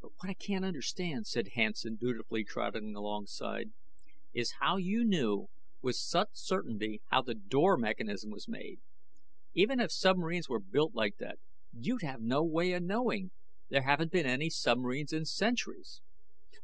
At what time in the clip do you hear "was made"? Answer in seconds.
8.30-8.78